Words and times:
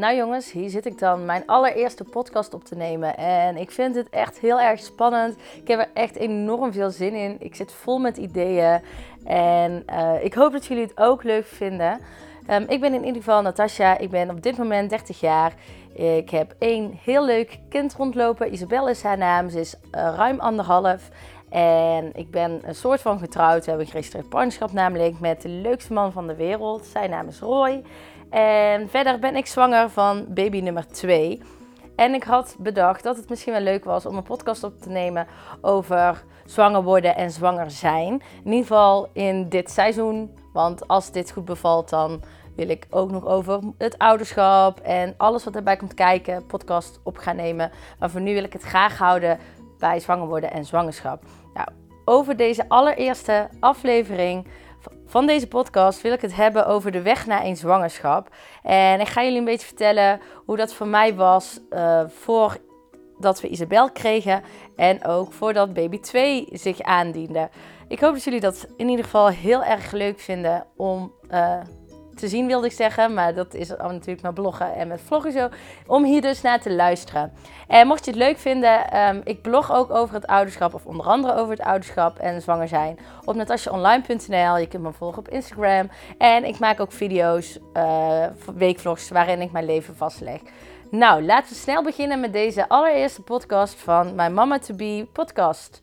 Nou 0.00 0.16
jongens, 0.16 0.52
hier 0.52 0.70
zit 0.70 0.86
ik 0.86 0.98
dan 0.98 1.24
mijn 1.24 1.42
allereerste 1.46 2.04
podcast 2.04 2.54
op 2.54 2.64
te 2.64 2.74
nemen. 2.74 3.16
En 3.16 3.56
ik 3.56 3.70
vind 3.70 3.94
het 3.94 4.08
echt 4.08 4.38
heel 4.38 4.60
erg 4.60 4.80
spannend. 4.80 5.36
Ik 5.62 5.68
heb 5.68 5.78
er 5.78 5.90
echt 5.94 6.16
enorm 6.16 6.72
veel 6.72 6.90
zin 6.90 7.14
in. 7.14 7.36
Ik 7.38 7.54
zit 7.54 7.72
vol 7.72 7.98
met 7.98 8.16
ideeën. 8.16 8.80
En 9.24 9.84
uh, 9.90 10.24
ik 10.24 10.34
hoop 10.34 10.52
dat 10.52 10.66
jullie 10.66 10.82
het 10.82 10.98
ook 10.98 11.22
leuk 11.22 11.46
vinden. 11.46 12.00
Um, 12.50 12.64
ik 12.68 12.80
ben 12.80 12.94
in 12.94 13.04
ieder 13.04 13.22
geval 13.22 13.42
Natasja. 13.42 13.98
Ik 13.98 14.10
ben 14.10 14.30
op 14.30 14.42
dit 14.42 14.58
moment 14.58 14.90
30 14.90 15.20
jaar. 15.20 15.52
Ik 15.94 16.30
heb 16.30 16.54
één 16.58 16.98
heel 17.04 17.24
leuk 17.24 17.58
kind 17.68 17.94
rondlopen. 17.94 18.52
Isabel 18.52 18.88
is 18.88 19.02
haar 19.02 19.18
naam. 19.18 19.48
Ze 19.48 19.60
is 19.60 19.74
uh, 19.74 20.12
ruim 20.16 20.40
anderhalf. 20.40 21.08
En 21.50 22.10
ik 22.14 22.30
ben 22.30 22.60
een 22.64 22.74
soort 22.74 23.00
van 23.00 23.18
getrouwd. 23.18 23.58
We 23.58 23.64
hebben 23.64 23.80
een 23.80 23.86
geregistreerd 23.86 24.28
partnerschap 24.28 24.72
namelijk 24.72 25.20
met 25.20 25.42
de 25.42 25.48
leukste 25.48 25.92
man 25.92 26.12
van 26.12 26.26
de 26.26 26.34
wereld. 26.34 26.86
Zijn 26.86 27.10
naam 27.10 27.28
is 27.28 27.40
Roy. 27.40 27.82
En 28.30 28.88
verder 28.88 29.18
ben 29.18 29.36
ik 29.36 29.46
zwanger 29.46 29.90
van 29.90 30.26
baby 30.28 30.60
nummer 30.60 30.86
2. 30.86 31.42
En 31.96 32.14
ik 32.14 32.22
had 32.22 32.56
bedacht 32.58 33.02
dat 33.02 33.16
het 33.16 33.28
misschien 33.28 33.52
wel 33.52 33.62
leuk 33.62 33.84
was 33.84 34.06
om 34.06 34.16
een 34.16 34.22
podcast 34.22 34.64
op 34.64 34.80
te 34.80 34.88
nemen 34.88 35.26
over 35.60 36.24
zwanger 36.44 36.82
worden 36.82 37.16
en 37.16 37.30
zwanger 37.30 37.70
zijn. 37.70 38.12
In 38.44 38.52
ieder 38.52 38.60
geval 38.60 39.08
in 39.12 39.48
dit 39.48 39.70
seizoen. 39.70 40.38
Want 40.52 40.88
als 40.88 41.12
dit 41.12 41.30
goed 41.30 41.44
bevalt, 41.44 41.88
dan 41.88 42.22
wil 42.56 42.68
ik 42.68 42.86
ook 42.90 43.10
nog 43.10 43.26
over 43.26 43.60
het 43.78 43.98
ouderschap 43.98 44.80
en 44.80 45.14
alles 45.16 45.44
wat 45.44 45.54
erbij 45.54 45.76
komt 45.76 45.94
kijken, 45.94 46.46
podcast 46.46 47.00
op 47.02 47.16
gaan 47.16 47.36
nemen. 47.36 47.70
Maar 47.98 48.10
voor 48.10 48.20
nu 48.20 48.34
wil 48.34 48.44
ik 48.44 48.52
het 48.52 48.62
graag 48.62 48.98
houden 48.98 49.38
bij 49.78 50.00
zwanger 50.00 50.26
worden 50.26 50.50
en 50.50 50.64
zwangerschap. 50.64 51.22
Over 52.10 52.36
deze 52.36 52.68
allereerste 52.68 53.48
aflevering 53.60 54.46
van 55.06 55.26
deze 55.26 55.48
podcast 55.48 56.00
wil 56.00 56.12
ik 56.12 56.20
het 56.20 56.34
hebben 56.34 56.66
over 56.66 56.92
de 56.92 57.02
weg 57.02 57.26
naar 57.26 57.44
een 57.44 57.56
zwangerschap. 57.56 58.28
En 58.62 59.00
ik 59.00 59.08
ga 59.08 59.22
jullie 59.22 59.38
een 59.38 59.44
beetje 59.44 59.66
vertellen 59.66 60.20
hoe 60.44 60.56
dat 60.56 60.74
voor 60.74 60.86
mij 60.86 61.14
was 61.14 61.60
uh, 61.70 62.02
voordat 62.08 63.40
we 63.40 63.48
Isabel 63.48 63.90
kregen 63.90 64.42
en 64.76 65.04
ook 65.04 65.32
voordat 65.32 65.72
baby 65.72 66.00
2 66.00 66.48
zich 66.52 66.80
aandiende. 66.80 67.48
Ik 67.88 68.00
hoop 68.00 68.12
dat 68.12 68.24
jullie 68.24 68.40
dat 68.40 68.66
in 68.76 68.88
ieder 68.88 69.04
geval 69.04 69.28
heel 69.28 69.64
erg 69.64 69.92
leuk 69.92 70.20
vinden 70.20 70.66
om 70.76 71.12
uh, 71.30 71.60
te 72.14 72.28
zien 72.28 72.46
wilde 72.46 72.66
ik 72.66 72.72
zeggen. 72.72 73.14
Maar 73.14 73.34
dat 73.34 73.54
is 73.54 73.68
natuurlijk 73.68 74.22
met 74.22 74.34
bloggen 74.34 74.74
en 74.74 74.88
met 74.88 75.00
vloggen 75.00 75.32
zo. 75.32 75.48
Om 75.86 76.04
hier 76.04 76.20
dus 76.20 76.40
naar 76.40 76.60
te 76.60 76.72
luisteren. 76.72 77.32
En 77.68 77.86
mocht 77.86 78.04
je 78.04 78.10
het 78.10 78.20
leuk 78.20 78.38
vinden, 78.38 78.98
um, 79.08 79.20
ik 79.24 79.42
blog 79.42 79.72
ook 79.72 79.90
over 79.90 80.14
het 80.14 80.26
ouderschap. 80.26 80.74
Of 80.74 80.86
onder 80.86 81.06
andere 81.06 81.34
over 81.34 81.50
het 81.50 81.66
ouderschap 81.66 82.18
en 82.18 82.42
zwanger 82.42 82.68
zijn. 82.68 82.98
Op 83.24 83.34
natasjaonline.nl. 83.34 84.56
Je 84.56 84.68
kunt 84.68 84.82
me 84.82 84.92
volgen 84.92 85.18
op 85.18 85.28
Instagram. 85.28 85.90
En 86.18 86.44
ik 86.44 86.58
maak 86.58 86.80
ook 86.80 86.92
video's, 86.92 87.58
uh, 87.74 88.24
weekvlogs, 88.54 89.08
waarin 89.10 89.40
ik 89.40 89.52
mijn 89.52 89.64
leven 89.64 89.96
vastleg. 89.96 90.40
Nou, 90.90 91.22
laten 91.22 91.52
we 91.52 91.58
snel 91.58 91.82
beginnen 91.82 92.20
met 92.20 92.32
deze 92.32 92.68
allereerste 92.68 93.22
podcast 93.22 93.74
van 93.74 94.14
mijn 94.14 94.34
Mama 94.34 94.58
to 94.58 94.74
Be 94.74 95.06
podcast. 95.12 95.82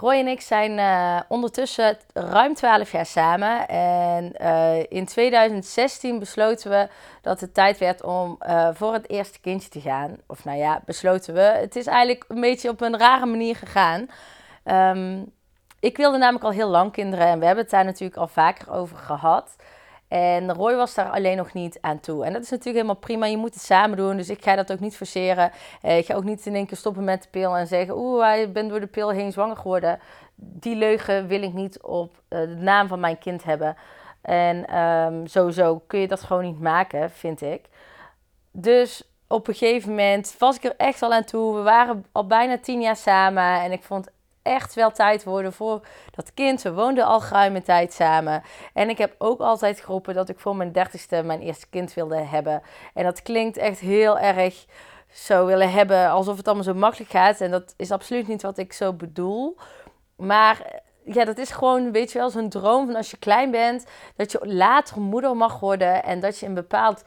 Roy 0.00 0.14
en 0.14 0.26
ik 0.26 0.40
zijn 0.40 0.78
uh, 0.78 1.20
ondertussen 1.28 1.96
ruim 2.12 2.54
12 2.54 2.92
jaar 2.92 3.06
samen. 3.06 3.68
En 3.68 4.32
uh, 4.40 4.82
in 4.88 5.06
2016 5.06 6.18
besloten 6.18 6.70
we 6.70 6.88
dat 7.22 7.40
het 7.40 7.54
tijd 7.54 7.78
werd 7.78 8.02
om 8.02 8.38
uh, 8.46 8.68
voor 8.72 8.92
het 8.92 9.10
eerste 9.10 9.40
kindje 9.40 9.68
te 9.68 9.80
gaan. 9.80 10.16
Of 10.26 10.44
nou 10.44 10.58
ja, 10.58 10.82
besloten 10.84 11.34
we. 11.34 11.40
Het 11.40 11.76
is 11.76 11.86
eigenlijk 11.86 12.24
een 12.28 12.40
beetje 12.40 12.68
op 12.68 12.80
een 12.80 12.98
rare 12.98 13.26
manier 13.26 13.56
gegaan. 13.56 14.06
Um, 14.64 15.32
ik 15.80 15.96
wilde 15.96 16.18
namelijk 16.18 16.44
al 16.44 16.50
heel 16.50 16.68
lang 16.68 16.92
kinderen 16.92 17.26
en 17.26 17.38
we 17.38 17.44
hebben 17.44 17.62
het 17.62 17.72
daar 17.72 17.84
natuurlijk 17.84 18.20
al 18.20 18.28
vaker 18.28 18.72
over 18.72 18.96
gehad. 18.96 19.56
En 20.10 20.52
Roy 20.52 20.74
was 20.74 20.94
daar 20.94 21.10
alleen 21.10 21.36
nog 21.36 21.52
niet 21.52 21.78
aan 21.80 22.00
toe. 22.00 22.24
En 22.24 22.32
dat 22.32 22.42
is 22.42 22.50
natuurlijk 22.50 22.76
helemaal 22.76 23.00
prima. 23.00 23.26
Je 23.26 23.36
moet 23.36 23.54
het 23.54 23.62
samen 23.62 23.96
doen. 23.96 24.16
Dus 24.16 24.28
ik 24.28 24.42
ga 24.42 24.56
dat 24.56 24.72
ook 24.72 24.80
niet 24.80 24.96
forceren. 24.96 25.50
Eh, 25.82 25.98
ik 25.98 26.06
ga 26.06 26.14
ook 26.14 26.24
niet 26.24 26.46
in 26.46 26.54
één 26.54 26.66
keer 26.66 26.76
stoppen 26.76 27.04
met 27.04 27.22
de 27.22 27.28
pil 27.28 27.56
en 27.56 27.66
zeggen: 27.66 27.96
Oeh, 27.96 28.40
ik 28.40 28.52
ben 28.52 28.68
door 28.68 28.80
de 28.80 28.86
pil 28.86 29.10
heen 29.10 29.32
zwanger 29.32 29.56
geworden. 29.56 29.98
Die 30.34 30.76
leugen 30.76 31.26
wil 31.26 31.42
ik 31.42 31.52
niet 31.52 31.82
op 31.82 32.22
uh, 32.28 32.38
de 32.40 32.46
naam 32.46 32.88
van 32.88 33.00
mijn 33.00 33.18
kind 33.18 33.44
hebben. 33.44 33.76
En 34.20 34.78
um, 34.78 35.26
sowieso 35.26 35.82
kun 35.86 36.00
je 36.00 36.08
dat 36.08 36.22
gewoon 36.22 36.44
niet 36.44 36.60
maken, 36.60 37.10
vind 37.10 37.42
ik. 37.42 37.64
Dus 38.50 39.02
op 39.26 39.48
een 39.48 39.54
gegeven 39.54 39.88
moment 39.88 40.34
was 40.38 40.56
ik 40.56 40.64
er 40.64 40.74
echt 40.76 41.02
al 41.02 41.12
aan 41.12 41.24
toe. 41.24 41.54
We 41.54 41.62
waren 41.62 42.04
al 42.12 42.26
bijna 42.26 42.58
tien 42.58 42.80
jaar 42.80 42.96
samen. 42.96 43.60
En 43.62 43.72
ik 43.72 43.82
vond 43.82 44.08
echt 44.42 44.74
wel 44.74 44.90
tijd 44.90 45.24
worden 45.24 45.52
voor 45.52 45.86
dat 46.10 46.34
kind. 46.34 46.62
We 46.62 46.72
woonden 46.72 47.04
al 47.04 47.20
geruime 47.20 47.62
tijd 47.62 47.92
samen. 47.92 48.42
En 48.74 48.88
ik 48.88 48.98
heb 48.98 49.14
ook 49.18 49.40
altijd 49.40 49.80
geroepen 49.80 50.14
dat 50.14 50.28
ik 50.28 50.40
voor 50.40 50.56
mijn 50.56 50.72
dertigste 50.72 51.22
mijn 51.22 51.40
eerste 51.40 51.66
kind 51.70 51.94
wilde 51.94 52.16
hebben. 52.16 52.62
En 52.94 53.04
dat 53.04 53.22
klinkt 53.22 53.56
echt 53.56 53.78
heel 53.78 54.18
erg 54.18 54.66
zo 55.12 55.46
willen 55.46 55.72
hebben 55.72 56.08
alsof 56.08 56.36
het 56.36 56.46
allemaal 56.46 56.64
zo 56.64 56.74
makkelijk 56.74 57.10
gaat. 57.10 57.40
En 57.40 57.50
dat 57.50 57.74
is 57.76 57.90
absoluut 57.90 58.28
niet 58.28 58.42
wat 58.42 58.58
ik 58.58 58.72
zo 58.72 58.92
bedoel. 58.92 59.56
Maar 60.16 60.80
ja, 61.04 61.24
dat 61.24 61.38
is 61.38 61.50
gewoon, 61.50 61.92
weet 61.92 62.12
je 62.12 62.18
wel, 62.18 62.30
zo'n 62.30 62.48
droom 62.48 62.86
van 62.86 62.96
als 62.96 63.10
je 63.10 63.16
klein 63.16 63.50
bent, 63.50 63.86
dat 64.16 64.32
je 64.32 64.38
later 64.42 65.00
moeder 65.00 65.36
mag 65.36 65.60
worden 65.60 66.04
en 66.04 66.20
dat 66.20 66.38
je 66.38 66.46
een 66.46 66.54
bepaald 66.54 67.02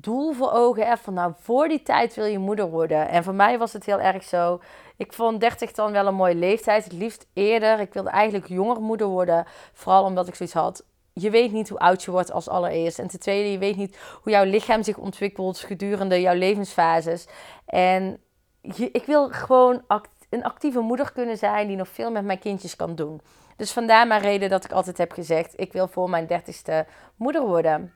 doel 0.00 0.32
voor 0.32 0.52
ogen 0.52 0.86
hebt 0.86 1.00
van 1.00 1.14
nou, 1.14 1.32
voor 1.38 1.68
die 1.68 1.82
tijd 1.82 2.14
wil 2.14 2.24
je 2.24 2.38
moeder 2.38 2.70
worden. 2.70 3.08
En 3.08 3.24
voor 3.24 3.34
mij 3.34 3.58
was 3.58 3.72
het 3.72 3.86
heel 3.86 4.00
erg 4.00 4.24
zo. 4.24 4.60
Ik 4.96 5.12
vond 5.12 5.40
30 5.40 5.72
dan 5.72 5.92
wel 5.92 6.06
een 6.06 6.14
mooie 6.14 6.34
leeftijd. 6.34 6.84
Het 6.84 6.92
liefst 6.92 7.26
eerder. 7.32 7.80
Ik 7.80 7.92
wilde 7.92 8.10
eigenlijk 8.10 8.48
jonger 8.48 8.80
moeder 8.80 9.06
worden. 9.06 9.44
Vooral 9.72 10.04
omdat 10.04 10.28
ik 10.28 10.34
zoiets 10.34 10.54
had. 10.54 10.84
Je 11.12 11.30
weet 11.30 11.52
niet 11.52 11.68
hoe 11.68 11.78
oud 11.78 12.02
je 12.02 12.10
wordt 12.10 12.32
als 12.32 12.48
allereerst. 12.48 12.98
En 12.98 13.08
ten 13.08 13.20
tweede, 13.20 13.52
je 13.52 13.58
weet 13.58 13.76
niet 13.76 13.98
hoe 14.22 14.32
jouw 14.32 14.44
lichaam 14.44 14.82
zich 14.82 14.96
ontwikkelt 14.96 15.58
gedurende 15.58 16.20
jouw 16.20 16.34
levensfases. 16.34 17.26
En 17.66 18.20
je, 18.60 18.90
ik 18.90 19.04
wil 19.04 19.28
gewoon 19.28 19.82
een 20.30 20.44
actieve 20.44 20.80
moeder 20.80 21.12
kunnen 21.12 21.36
zijn 21.36 21.66
die 21.66 21.76
nog 21.76 21.88
veel 21.88 22.10
met 22.10 22.24
mijn 22.24 22.38
kindjes 22.38 22.76
kan 22.76 22.94
doen. 22.94 23.20
Dus 23.56 23.72
vandaar 23.72 24.06
mijn 24.06 24.20
reden 24.20 24.50
dat 24.50 24.64
ik 24.64 24.72
altijd 24.72 24.98
heb 24.98 25.12
gezegd: 25.12 25.52
ik 25.56 25.72
wil 25.72 25.88
voor 25.88 26.10
mijn 26.10 26.26
dertigste 26.26 26.86
moeder 27.16 27.42
worden. 27.46 27.92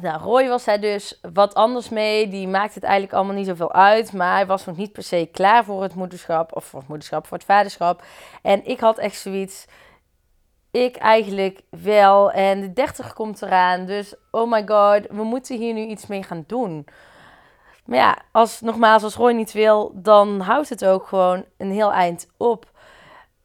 Nou, 0.00 0.22
Roy 0.22 0.48
was 0.48 0.64
hij 0.64 0.78
dus 0.78 1.20
wat 1.32 1.54
anders 1.54 1.88
mee. 1.88 2.28
Die 2.28 2.48
maakte 2.48 2.74
het 2.74 2.82
eigenlijk 2.82 3.14
allemaal 3.14 3.34
niet 3.34 3.46
zoveel 3.46 3.72
uit. 3.72 4.12
Maar 4.12 4.32
hij 4.32 4.46
was 4.46 4.64
nog 4.64 4.76
niet 4.76 4.92
per 4.92 5.02
se 5.02 5.28
klaar 5.32 5.64
voor 5.64 5.82
het 5.82 5.94
moederschap. 5.94 6.56
Of 6.56 6.64
voor 6.64 6.78
het 6.78 6.88
moederschap, 6.88 7.26
voor 7.26 7.36
het 7.36 7.46
vaderschap. 7.46 8.02
En 8.42 8.66
ik 8.66 8.80
had 8.80 8.98
echt 8.98 9.16
zoiets. 9.16 9.66
Ik 10.70 10.96
eigenlijk 10.96 11.60
wel. 11.70 12.30
En 12.32 12.60
de 12.60 12.72
30 12.72 13.12
komt 13.12 13.42
eraan. 13.42 13.86
Dus 13.86 14.14
oh 14.30 14.50
my 14.50 14.66
god, 14.66 15.06
we 15.10 15.22
moeten 15.22 15.56
hier 15.56 15.74
nu 15.74 15.86
iets 15.86 16.06
mee 16.06 16.22
gaan 16.22 16.44
doen. 16.46 16.86
Maar 17.84 17.98
ja, 17.98 18.18
als, 18.32 18.60
nogmaals, 18.60 19.02
als 19.02 19.14
Roy 19.14 19.32
niet 19.32 19.52
wil, 19.52 19.92
dan 19.94 20.40
houdt 20.40 20.68
het 20.68 20.84
ook 20.84 21.06
gewoon 21.06 21.44
een 21.56 21.70
heel 21.70 21.92
eind 21.92 22.28
op. 22.36 22.70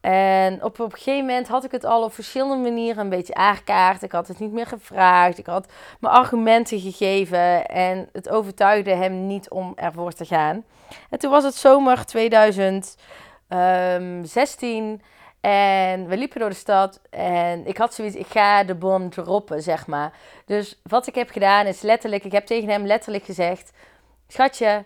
En 0.02 0.64
op, 0.64 0.80
op 0.80 0.92
een 0.92 0.98
gegeven 0.98 1.26
moment 1.26 1.48
had 1.48 1.64
ik 1.64 1.70
het 1.70 1.84
al 1.84 2.02
op 2.02 2.14
verschillende 2.14 2.70
manieren 2.70 3.02
een 3.02 3.08
beetje 3.08 3.34
aangekaart. 3.34 4.02
Ik 4.02 4.12
had 4.12 4.28
het 4.28 4.38
niet 4.38 4.52
meer 4.52 4.66
gevraagd. 4.66 5.38
Ik 5.38 5.46
had 5.46 5.72
mijn 6.00 6.14
argumenten 6.14 6.80
gegeven. 6.80 7.68
En 7.68 8.08
het 8.12 8.28
overtuigde 8.28 8.90
hem 8.90 9.26
niet 9.26 9.50
om 9.50 9.72
ervoor 9.76 10.12
te 10.12 10.24
gaan. 10.24 10.64
En 11.10 11.18
toen 11.18 11.30
was 11.30 11.44
het 11.44 11.54
zomer 11.54 12.06
2016. 12.06 15.02
En 15.40 16.08
we 16.08 16.16
liepen 16.16 16.40
door 16.40 16.48
de 16.48 16.54
stad. 16.54 17.00
En 17.10 17.66
ik 17.66 17.76
had 17.76 17.94
zoiets, 17.94 18.16
ik 18.16 18.26
ga 18.26 18.64
de 18.64 18.74
bom 18.74 19.10
droppen, 19.10 19.62
zeg 19.62 19.86
maar. 19.86 20.12
Dus 20.46 20.80
wat 20.82 21.06
ik 21.06 21.14
heb 21.14 21.30
gedaan 21.30 21.66
is 21.66 21.80
letterlijk, 21.80 22.24
ik 22.24 22.32
heb 22.32 22.46
tegen 22.46 22.68
hem 22.68 22.86
letterlijk 22.86 23.24
gezegd... 23.24 23.72
Schatje, 24.28 24.84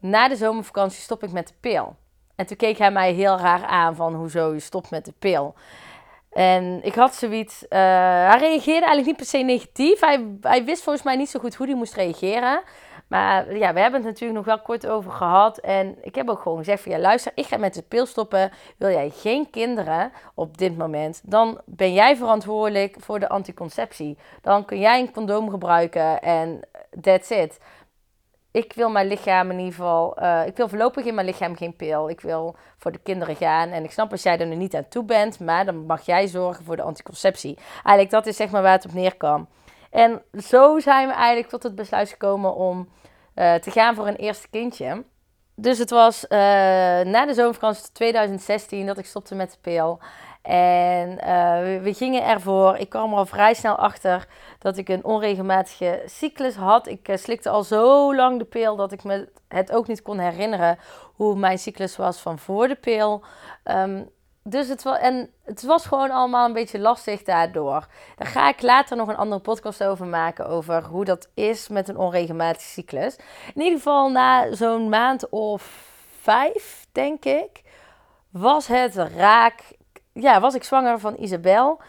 na 0.00 0.28
de 0.28 0.36
zomervakantie 0.36 1.00
stop 1.00 1.22
ik 1.22 1.32
met 1.32 1.48
de 1.48 1.54
pil. 1.60 1.96
En 2.36 2.46
toen 2.46 2.56
keek 2.56 2.78
hij 2.78 2.90
mij 2.90 3.12
heel 3.12 3.38
raar 3.38 3.64
aan 3.64 3.96
van 3.96 4.14
hoezo 4.14 4.52
je 4.52 4.60
stopt 4.60 4.90
met 4.90 5.04
de 5.04 5.12
pil. 5.18 5.54
En 6.30 6.80
ik 6.82 6.94
had 6.94 7.14
zoiets. 7.14 7.62
Uh, 7.62 7.68
hij 8.28 8.38
reageerde 8.38 8.86
eigenlijk 8.86 9.06
niet 9.06 9.16
per 9.16 9.26
se 9.26 9.38
negatief. 9.38 10.00
Hij, 10.00 10.26
hij 10.40 10.64
wist 10.64 10.82
volgens 10.82 11.04
mij 11.04 11.16
niet 11.16 11.28
zo 11.28 11.40
goed 11.40 11.54
hoe 11.54 11.66
hij 11.66 11.76
moest 11.76 11.94
reageren. 11.94 12.62
Maar 13.08 13.56
ja, 13.56 13.72
we 13.72 13.80
hebben 13.80 14.00
het 14.00 14.10
natuurlijk 14.10 14.38
nog 14.38 14.44
wel 14.44 14.60
kort 14.60 14.86
over 14.86 15.10
gehad. 15.12 15.58
En 15.58 15.96
ik 16.02 16.14
heb 16.14 16.28
ook 16.28 16.40
gewoon 16.40 16.58
gezegd 16.58 16.82
van 16.82 16.92
ja, 16.92 16.98
luister, 16.98 17.32
ik 17.34 17.46
ga 17.46 17.56
met 17.56 17.74
de 17.74 17.82
pil 17.82 18.06
stoppen. 18.06 18.50
Wil 18.76 18.90
jij 18.90 19.10
geen 19.10 19.50
kinderen 19.50 20.12
op 20.34 20.58
dit 20.58 20.78
moment, 20.78 21.20
dan 21.24 21.60
ben 21.64 21.92
jij 21.92 22.16
verantwoordelijk 22.16 22.96
voor 22.98 23.20
de 23.20 23.28
anticonceptie. 23.28 24.18
Dan 24.42 24.64
kun 24.64 24.78
jij 24.78 25.00
een 25.00 25.12
condoom 25.12 25.50
gebruiken 25.50 26.22
en 26.22 26.60
that's 27.00 27.30
it 27.30 27.58
ik 28.56 28.72
wil 28.72 28.90
mijn 28.90 29.06
lichaam 29.06 29.50
in 29.50 29.58
ieder 29.58 29.74
geval. 29.74 30.22
Uh, 30.22 30.46
ik 30.46 30.56
wil 30.56 30.68
voorlopig 30.68 31.04
in 31.04 31.14
mijn 31.14 31.26
lichaam 31.26 31.56
geen 31.56 31.76
pil. 31.76 32.10
Ik 32.10 32.20
wil 32.20 32.56
voor 32.76 32.92
de 32.92 32.98
kinderen 32.98 33.36
gaan. 33.36 33.68
En 33.68 33.84
ik 33.84 33.90
snap 33.90 34.10
als 34.10 34.22
jij 34.22 34.38
er 34.38 34.46
nu 34.46 34.54
niet 34.54 34.74
aan 34.74 34.88
toe 34.88 35.04
bent, 35.04 35.40
maar 35.40 35.64
dan 35.64 35.86
mag 35.86 36.06
jij 36.06 36.26
zorgen 36.26 36.64
voor 36.64 36.76
de 36.76 36.82
anticonceptie. 36.82 37.58
Eigenlijk, 37.74 38.10
dat 38.10 38.26
is 38.26 38.36
zeg 38.36 38.50
maar 38.50 38.62
waar 38.62 38.72
het 38.72 38.84
op 38.84 38.92
neerkwam. 38.92 39.48
En 39.90 40.22
zo 40.42 40.78
zijn 40.78 41.08
we 41.08 41.14
eigenlijk 41.14 41.48
tot 41.48 41.62
het 41.62 41.74
besluit 41.74 42.08
gekomen 42.08 42.54
om 42.54 42.88
uh, 43.34 43.54
te 43.54 43.70
gaan 43.70 43.94
voor 43.94 44.06
een 44.06 44.16
eerste 44.16 44.48
kindje. 44.48 45.04
Dus 45.54 45.78
het 45.78 45.90
was 45.90 46.24
uh, 46.24 46.38
na 47.02 47.26
de 47.26 47.34
zomervakantie 47.34 47.92
2016 47.92 48.86
dat 48.86 48.98
ik 48.98 49.06
stopte 49.06 49.34
met 49.34 49.50
de 49.50 49.58
pil. 49.60 49.98
En 50.46 51.10
uh, 51.10 51.82
we, 51.82 51.94
gingen 51.94 52.24
ervoor. 52.24 52.76
Ik 52.76 52.88
kwam 52.88 53.12
er 53.12 53.18
al 53.18 53.26
vrij 53.26 53.54
snel 53.54 53.76
achter 53.76 54.28
dat 54.58 54.76
ik 54.76 54.88
een 54.88 55.04
onregelmatige 55.04 56.02
cyclus 56.06 56.54
had. 56.54 56.86
Ik 56.86 57.08
uh, 57.08 57.16
slikte 57.16 57.48
al 57.48 57.62
zo 57.62 58.14
lang 58.14 58.38
de 58.38 58.44
pil 58.44 58.76
dat 58.76 58.92
ik 58.92 59.04
me 59.04 59.28
het 59.48 59.72
ook 59.72 59.86
niet 59.86 60.02
kon 60.02 60.18
herinneren 60.18 60.78
hoe 61.14 61.36
mijn 61.36 61.58
cyclus 61.58 61.96
was 61.96 62.18
van 62.18 62.38
voor 62.38 62.68
de 62.68 62.74
pil. 62.74 63.24
Um, 63.64 64.10
dus 64.48 64.68
het 64.68 64.82
was, 64.82 64.98
en 64.98 65.30
het 65.44 65.62
was 65.62 65.86
gewoon 65.86 66.10
allemaal 66.10 66.46
een 66.46 66.52
beetje 66.52 66.78
lastig 66.78 67.22
daardoor. 67.22 67.86
Daar 68.16 68.28
ga 68.28 68.48
ik 68.48 68.62
later 68.62 68.96
nog 68.96 69.08
een 69.08 69.16
andere 69.16 69.40
podcast 69.40 69.84
over 69.84 70.06
maken. 70.06 70.46
Over 70.46 70.84
hoe 70.84 71.04
dat 71.04 71.28
is 71.34 71.68
met 71.68 71.88
een 71.88 71.96
onregelmatige 71.96 72.68
cyclus. 72.68 73.16
In 73.54 73.62
ieder 73.62 73.78
geval 73.78 74.10
na 74.10 74.54
zo'n 74.54 74.88
maand 74.88 75.28
of 75.28 75.90
vijf, 76.20 76.86
denk 76.92 77.24
ik, 77.24 77.62
was 78.30 78.66
het 78.66 78.94
raak. 78.94 79.62
Ja, 80.18 80.40
was 80.40 80.54
ik 80.54 80.64
zwanger 80.64 80.98
van 80.98 81.16
Isabel. 81.18 81.80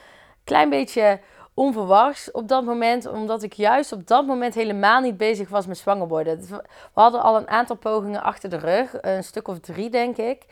Klein 0.43 0.69
beetje 0.69 1.19
onverwachts 1.57 2.31
op 2.31 2.47
dat 2.47 2.63
moment, 2.63 3.07
omdat 3.07 3.43
ik 3.43 3.53
juist 3.53 3.91
op 3.91 4.07
dat 4.07 4.25
moment 4.25 4.53
helemaal 4.53 5.01
niet 5.01 5.17
bezig 5.17 5.49
was 5.49 5.67
met 5.67 5.77
zwanger 5.77 6.07
worden. 6.07 6.39
We 6.49 6.61
hadden 6.93 7.21
al 7.21 7.37
een 7.37 7.47
aantal 7.47 7.75
pogingen 7.75 8.23
achter 8.23 8.49
de 8.49 8.57
rug, 8.57 8.95
een 9.01 9.23
stuk 9.23 9.47
of 9.47 9.59
drie, 9.59 9.89
denk 9.89 10.17
ik. 10.17 10.45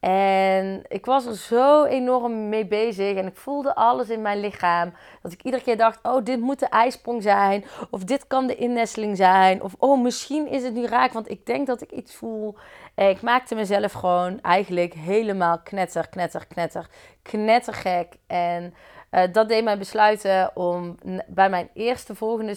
En 0.00 0.82
ik 0.88 1.06
was 1.06 1.26
er 1.26 1.36
zo 1.36 1.84
enorm 1.84 2.48
mee 2.48 2.66
bezig 2.66 3.16
en 3.16 3.26
ik 3.26 3.36
voelde 3.36 3.74
alles 3.74 4.08
in 4.08 4.22
mijn 4.22 4.40
lichaam. 4.40 4.92
Dat 5.22 5.32
ik 5.32 5.42
iedere 5.42 5.62
keer 5.62 5.76
dacht, 5.76 5.98
oh 6.02 6.24
dit 6.24 6.40
moet 6.40 6.58
de 6.58 6.68
ijsprong 6.68 7.22
zijn. 7.22 7.64
Of 7.90 8.04
dit 8.04 8.26
kan 8.26 8.46
de 8.46 8.56
innesteling 8.56 9.16
zijn. 9.16 9.62
Of 9.62 9.74
oh 9.78 10.02
misschien 10.02 10.48
is 10.48 10.62
het 10.62 10.74
nu 10.74 10.86
raak, 10.86 11.12
want 11.12 11.30
ik 11.30 11.46
denk 11.46 11.66
dat 11.66 11.82
ik 11.82 11.90
iets 11.90 12.14
voel. 12.14 12.56
En 12.94 13.08
ik 13.08 13.22
maakte 13.22 13.54
mezelf 13.54 13.92
gewoon 13.92 14.40
eigenlijk 14.40 14.94
helemaal 14.94 15.58
knetter, 15.58 16.08
knetter, 16.08 16.46
knetter, 16.46 16.88
knettergek. 17.22 18.14
En 18.26 18.74
uh, 19.10 19.22
dat 19.32 19.48
deed 19.48 19.64
mij 19.64 19.78
besluiten 19.78 20.56
om 20.56 20.94
bij 21.26 21.50
mijn 21.50 21.70
eerste 21.74 22.14
volgende 22.14 22.56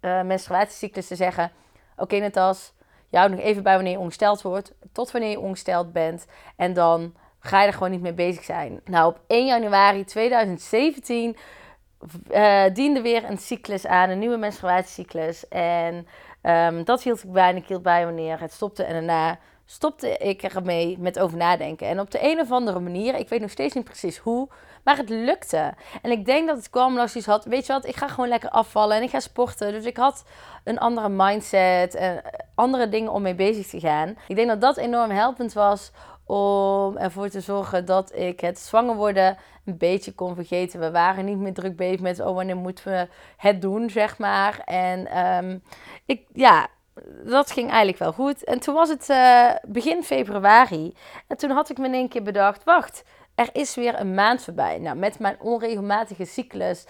uh, 0.00 0.22
menstruatiecyclus 0.22 1.06
te 1.06 1.16
zeggen... 1.16 1.50
Oké 1.92 2.02
okay, 2.02 2.18
Natas, 2.18 2.72
jou 3.08 3.30
nog 3.30 3.40
even 3.40 3.62
bij 3.62 3.74
wanneer 3.74 3.92
je 3.92 3.98
ongesteld 3.98 4.42
wordt, 4.42 4.74
tot 4.92 5.10
wanneer 5.10 5.30
je 5.30 5.40
ongesteld 5.40 5.92
bent. 5.92 6.26
En 6.56 6.72
dan 6.72 7.14
ga 7.38 7.60
je 7.60 7.66
er 7.66 7.72
gewoon 7.72 7.90
niet 7.90 8.00
mee 8.00 8.12
bezig 8.12 8.44
zijn. 8.44 8.80
Nou, 8.84 9.08
op 9.08 9.20
1 9.26 9.46
januari 9.46 10.04
2017 10.04 11.36
uh, 12.30 12.64
eh, 12.64 12.74
diende 12.74 13.00
weer 13.00 13.24
een 13.24 13.38
cyclus 13.38 13.86
aan, 13.86 14.10
een 14.10 14.18
nieuwe 14.18 14.36
menstruatiecyclus. 14.36 15.48
En 15.48 16.06
um, 16.42 16.84
dat 16.84 17.02
hield 17.02 17.22
ik 17.22 17.32
bij 17.32 17.48
en 17.48 17.56
ik 17.56 17.66
hield 17.66 17.82
bij 17.82 18.04
wanneer 18.04 18.40
het 18.40 18.52
stopte. 18.52 18.84
En 18.84 18.92
daarna 18.92 19.38
stopte 19.66 20.16
ik 20.16 20.42
ermee 20.42 20.96
met 20.98 21.18
over 21.18 21.36
nadenken. 21.36 21.88
En 21.88 22.00
op 22.00 22.10
de 22.10 22.30
een 22.30 22.40
of 22.40 22.50
andere 22.52 22.80
manier, 22.80 23.14
ik 23.14 23.28
weet 23.28 23.40
nog 23.40 23.50
steeds 23.50 23.74
niet 23.74 23.84
precies 23.84 24.18
hoe, 24.18 24.48
maar 24.84 24.96
het 24.96 25.08
lukte. 25.08 25.74
En 26.02 26.10
ik 26.10 26.24
denk 26.24 26.46
dat 26.46 26.56
het 26.56 26.70
kwam 26.70 26.98
als 26.98 27.12
je 27.12 27.22
had, 27.24 27.44
weet 27.44 27.66
je 27.66 27.72
wat, 27.72 27.86
ik 27.86 27.96
ga 27.96 28.08
gewoon 28.08 28.28
lekker 28.28 28.50
afvallen 28.50 28.96
en 28.96 29.02
ik 29.02 29.10
ga 29.10 29.20
sporten. 29.20 29.72
Dus 29.72 29.84
ik 29.84 29.96
had 29.96 30.24
een 30.64 30.78
andere 30.78 31.08
mindset 31.08 31.94
en 31.94 32.22
andere 32.54 32.88
dingen 32.88 33.12
om 33.12 33.22
mee 33.22 33.34
bezig 33.34 33.66
te 33.66 33.80
gaan. 33.80 34.16
Ik 34.28 34.36
denk 34.36 34.48
dat 34.48 34.60
dat 34.60 34.76
enorm 34.76 35.10
helpend 35.10 35.52
was 35.52 35.92
om 36.24 36.96
ervoor 36.96 37.28
te 37.28 37.40
zorgen 37.40 37.84
dat 37.84 38.14
ik 38.14 38.40
het 38.40 38.58
zwanger 38.58 38.94
worden 38.94 39.36
een 39.64 39.78
beetje 39.78 40.12
kon 40.12 40.34
vergeten. 40.34 40.80
We 40.80 40.90
waren 40.90 41.24
niet 41.24 41.38
meer 41.38 41.54
druk 41.54 41.76
bezig 41.76 42.00
met, 42.00 42.20
oh 42.20 42.34
wanneer 42.34 42.56
moeten 42.56 42.84
we 42.84 43.08
het 43.36 43.62
doen, 43.62 43.90
zeg 43.90 44.18
maar. 44.18 44.60
En 44.64 45.26
um, 45.26 45.62
ik, 46.06 46.26
ja, 46.32 46.66
dat 47.24 47.50
ging 47.50 47.68
eigenlijk 47.68 47.98
wel 47.98 48.12
goed. 48.12 48.44
En 48.44 48.60
toen 48.60 48.74
was 48.74 48.88
het 48.88 49.08
uh, 49.08 49.50
begin 49.62 50.02
februari. 50.02 50.94
En 51.26 51.36
toen 51.36 51.50
had 51.50 51.70
ik 51.70 51.78
me 51.78 51.86
in 51.86 51.94
één 51.94 52.08
keer 52.08 52.22
bedacht: 52.22 52.64
wacht, 52.64 53.04
er 53.34 53.48
is 53.52 53.74
weer 53.74 54.00
een 54.00 54.14
maand 54.14 54.42
voorbij. 54.42 54.78
Nou, 54.78 54.96
met 54.96 55.18
mijn 55.18 55.40
onregelmatige 55.40 56.24
cyclus 56.24 56.86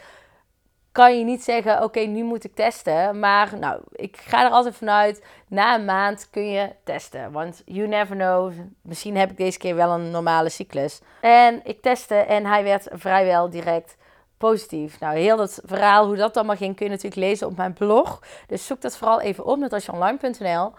kan 0.93 1.19
je 1.19 1.25
niet 1.25 1.45
zeggen: 1.45 1.83
oké, 1.83 2.01
nu 2.01 2.23
moet 2.23 2.45
ik 2.45 2.55
testen. 2.55 3.19
Maar 3.19 3.59
nou, 3.59 3.81
ik 3.93 4.17
ga 4.17 4.45
er 4.45 4.51
altijd 4.51 4.77
vanuit: 4.77 5.25
na 5.49 5.75
een 5.75 5.85
maand 5.85 6.31
kun 6.31 6.51
je 6.51 6.71
testen. 6.85 7.33
Want 7.33 7.63
you 7.65 7.89
never 7.89 8.17
know. 8.17 8.53
Misschien 8.83 9.17
heb 9.17 9.31
ik 9.31 9.37
deze 9.37 9.59
keer 9.59 9.75
wel 9.75 9.91
een 9.91 10.11
normale 10.11 10.49
cyclus. 10.49 11.01
En 11.21 11.61
ik 11.65 11.83
testte 11.83 12.15
en 12.15 12.47
hij 12.47 12.65
werd 12.65 12.89
vrijwel 12.93 13.51
direct 13.51 13.97
positief. 14.39 15.01
Nou, 15.01 15.19
heel 15.19 15.37
dat 15.37 15.61
verhaal, 15.65 16.07
hoe 16.07 16.17
dat 16.17 16.37
allemaal 16.37 16.57
ging, 16.57 16.77
kun 16.77 16.87
je 16.87 16.91
natuurlijk 16.91 17.21
lezen 17.21 17.47
op 17.47 17.57
mijn 17.57 17.73
blog. 17.73 18.23
Dus 18.47 18.67
zoek 18.67 18.81
dat 18.81 18.97
vooral 18.97 19.21
even 19.21 19.45
op, 19.45 19.59
natasjaonline.nl. 19.59 20.73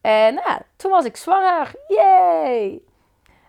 En 0.00 0.34
nou, 0.34 0.60
toen 0.76 0.90
was 0.90 1.04
ik 1.04 1.16
zwanger. 1.16 1.72
Yay! 1.88 2.80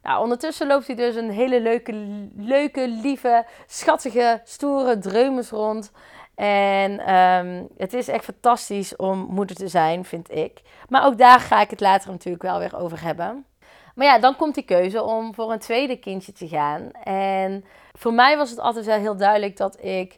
Nou, 0.03 0.21
ondertussen 0.21 0.67
loopt 0.67 0.87
hij 0.87 0.95
dus 0.95 1.15
een 1.15 1.29
hele 1.29 1.61
leuke, 1.61 1.93
leuke, 2.35 2.87
lieve, 2.87 3.45
schattige, 3.67 4.41
stoere 4.43 4.97
dreumes 4.97 5.49
rond. 5.49 5.91
En 6.35 6.99
ehm, 6.99 7.63
het 7.77 7.93
is 7.93 8.07
echt 8.07 8.23
fantastisch 8.23 8.95
om 8.95 9.27
moeder 9.29 9.55
te 9.55 9.67
zijn, 9.67 10.05
vind 10.05 10.35
ik. 10.35 10.61
Maar 10.89 11.05
ook 11.05 11.17
daar 11.17 11.39
ga 11.39 11.61
ik 11.61 11.69
het 11.69 11.79
later 11.79 12.11
natuurlijk 12.11 12.43
wel 12.43 12.59
weer 12.59 12.77
over 12.77 13.03
hebben. 13.03 13.45
Maar 13.95 14.07
ja, 14.07 14.19
dan 14.19 14.35
komt 14.35 14.55
die 14.55 14.63
keuze 14.63 15.03
om 15.03 15.33
voor 15.33 15.51
een 15.51 15.59
tweede 15.59 15.95
kindje 15.95 16.31
te 16.31 16.47
gaan. 16.47 16.91
En 17.03 17.65
voor 17.99 18.13
mij 18.13 18.37
was 18.37 18.49
het 18.49 18.59
altijd 18.59 18.85
wel 18.85 18.99
heel 18.99 19.17
duidelijk 19.17 19.57
dat 19.57 19.83
ik 19.83 20.17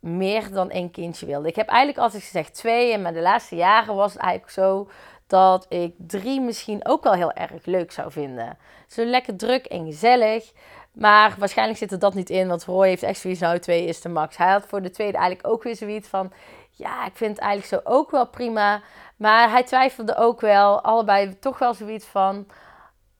meer 0.00 0.52
dan 0.52 0.70
één 0.70 0.90
kindje 0.90 1.26
wilde. 1.26 1.48
Ik 1.48 1.56
heb 1.56 1.68
eigenlijk 1.68 1.98
altijd 1.98 2.22
gezegd 2.22 2.54
twee. 2.54 2.92
En 2.92 3.02
maar 3.02 3.12
de 3.12 3.20
laatste 3.20 3.56
jaren 3.56 3.94
was 3.94 4.12
het 4.12 4.22
eigenlijk 4.22 4.52
zo 4.52 4.88
dat 5.26 5.66
ik 5.68 5.94
drie 5.96 6.40
misschien 6.40 6.86
ook 6.86 7.02
wel 7.02 7.12
heel 7.12 7.32
erg 7.32 7.64
leuk 7.64 7.92
zou 7.92 8.12
vinden. 8.12 8.58
Zo 8.86 9.04
lekker 9.04 9.36
druk 9.36 9.66
en 9.66 9.86
gezellig. 9.86 10.52
Maar 10.92 11.34
waarschijnlijk 11.38 11.78
zit 11.78 11.92
er 11.92 11.98
dat 11.98 12.14
niet 12.14 12.30
in, 12.30 12.48
want 12.48 12.64
Roy 12.64 12.88
heeft 12.88 13.02
echt 13.02 13.20
zoiets, 13.20 13.40
nou 13.40 13.58
twee 13.58 13.84
is 13.84 14.00
de 14.00 14.08
max. 14.08 14.36
Hij 14.36 14.50
had 14.50 14.66
voor 14.66 14.82
de 14.82 14.90
tweede 14.90 15.18
eigenlijk 15.18 15.48
ook 15.48 15.62
weer 15.62 15.76
zoiets 15.76 16.08
van, 16.08 16.32
ja, 16.70 17.06
ik 17.06 17.16
vind 17.16 17.30
het 17.30 17.44
eigenlijk 17.44 17.84
zo 17.84 17.90
ook 17.92 18.10
wel 18.10 18.26
prima. 18.26 18.80
Maar 19.16 19.50
hij 19.50 19.62
twijfelde 19.62 20.16
ook 20.16 20.40
wel, 20.40 20.80
allebei 20.80 21.38
toch 21.38 21.58
wel 21.58 21.74
zoiets 21.74 22.06
van, 22.06 22.46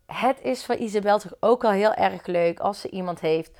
het 0.07 0.41
is 0.43 0.65
voor 0.65 0.75
Isabel 0.75 1.19
toch 1.19 1.35
ook 1.41 1.65
al 1.65 1.71
heel 1.71 1.95
erg 1.95 2.27
leuk 2.27 2.61
als 2.61 2.81
ze 2.81 2.91
iemand 2.91 3.21
heeft 3.21 3.59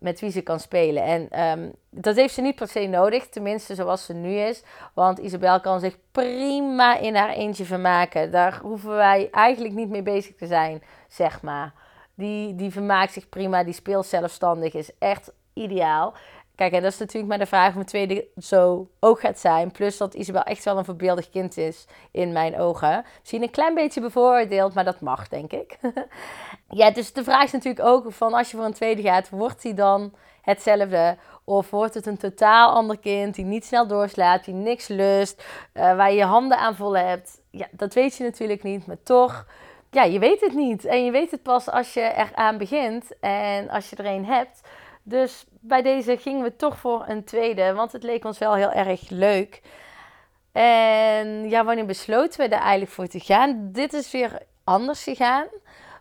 met 0.00 0.20
wie 0.20 0.30
ze 0.30 0.40
kan 0.40 0.60
spelen. 0.60 1.02
En 1.02 1.30
ehm, 1.30 1.68
dat 1.90 2.16
heeft 2.16 2.34
ze 2.34 2.40
niet 2.40 2.54
per 2.54 2.68
se 2.68 2.86
nodig, 2.86 3.28
tenminste 3.28 3.74
zoals 3.74 4.04
ze 4.04 4.12
nu 4.12 4.34
is. 4.34 4.62
Want 4.94 5.18
Isabel 5.18 5.60
kan 5.60 5.80
zich 5.80 5.96
prima 6.12 6.98
in 6.98 7.14
haar 7.14 7.30
eentje 7.30 7.64
vermaken. 7.64 8.30
Daar 8.30 8.58
hoeven 8.62 8.90
wij 8.90 9.28
eigenlijk 9.30 9.74
niet 9.74 9.88
mee 9.88 10.02
bezig 10.02 10.36
te 10.36 10.46
zijn, 10.46 10.82
zeg 11.08 11.42
maar. 11.42 11.72
Die, 12.14 12.54
die 12.54 12.70
vermaakt 12.70 13.12
zich 13.12 13.28
prima, 13.28 13.64
die 13.64 13.74
speelt 13.74 14.06
zelfstandig, 14.06 14.74
is 14.74 14.90
echt 14.98 15.32
ideaal. 15.52 16.14
Kijk, 16.60 16.72
en 16.72 16.82
dat 16.82 16.92
is 16.92 16.98
natuurlijk 16.98 17.28
maar 17.28 17.38
de 17.38 17.46
vraag 17.46 17.68
of 17.68 17.74
mijn 17.74 17.86
tweede 17.86 18.26
zo 18.36 18.88
ook 18.98 19.20
gaat 19.20 19.38
zijn. 19.38 19.70
Plus 19.70 19.96
dat 19.96 20.14
Isabel 20.14 20.42
echt 20.42 20.64
wel 20.64 20.78
een 20.78 20.84
voorbeeldig 20.84 21.30
kind 21.30 21.56
is 21.56 21.86
in 22.10 22.32
mijn 22.32 22.58
ogen. 22.58 23.04
Misschien 23.18 23.42
een 23.42 23.50
klein 23.50 23.74
beetje 23.74 24.00
bevooroordeeld, 24.00 24.74
maar 24.74 24.84
dat 24.84 25.00
mag, 25.00 25.28
denk 25.28 25.52
ik. 25.52 25.78
ja, 26.80 26.90
dus 26.90 27.12
de 27.12 27.24
vraag 27.24 27.44
is 27.44 27.52
natuurlijk 27.52 27.86
ook 27.86 28.12
van 28.12 28.34
als 28.34 28.50
je 28.50 28.56
voor 28.56 28.66
een 28.66 28.72
tweede 28.72 29.02
gaat, 29.02 29.28
wordt 29.28 29.62
hij 29.62 29.74
dan 29.74 30.12
hetzelfde? 30.42 31.16
Of 31.44 31.70
wordt 31.70 31.94
het 31.94 32.06
een 32.06 32.18
totaal 32.18 32.70
ander 32.70 32.98
kind 32.98 33.34
die 33.34 33.44
niet 33.44 33.64
snel 33.64 33.86
doorslaat, 33.86 34.44
die 34.44 34.54
niks 34.54 34.88
lust, 34.88 35.44
uh, 35.74 35.96
waar 35.96 36.10
je 36.10 36.16
je 36.16 36.24
handen 36.24 36.58
aan 36.58 36.76
vol 36.76 36.96
hebt? 36.96 37.40
Ja, 37.50 37.66
dat 37.70 37.94
weet 37.94 38.16
je 38.16 38.24
natuurlijk 38.24 38.62
niet, 38.62 38.86
maar 38.86 39.02
toch 39.02 39.46
ja, 39.90 40.02
je 40.02 40.18
weet 40.18 40.40
het 40.40 40.54
niet. 40.54 40.84
En 40.84 41.04
je 41.04 41.10
weet 41.10 41.30
het 41.30 41.42
pas 41.42 41.68
als 41.68 41.94
je 41.94 42.12
eraan 42.16 42.58
begint 42.58 43.18
en 43.20 43.68
als 43.68 43.90
je 43.90 43.96
er 43.96 44.06
een 44.06 44.24
hebt. 44.24 44.60
Dus 45.10 45.44
bij 45.48 45.82
deze 45.82 46.16
gingen 46.16 46.42
we 46.42 46.56
toch 46.56 46.78
voor 46.78 47.04
een 47.08 47.24
tweede, 47.24 47.72
want 47.72 47.92
het 47.92 48.02
leek 48.02 48.24
ons 48.24 48.38
wel 48.38 48.54
heel 48.54 48.72
erg 48.72 49.08
leuk. 49.08 49.62
En 50.52 51.48
ja, 51.48 51.64
wanneer 51.64 51.86
besloten 51.86 52.40
we 52.40 52.54
er 52.54 52.60
eigenlijk 52.60 52.90
voor 52.90 53.06
te 53.06 53.20
gaan? 53.20 53.68
Dit 53.72 53.92
is 53.92 54.10
weer 54.10 54.42
anders 54.64 55.02
gegaan. 55.02 55.46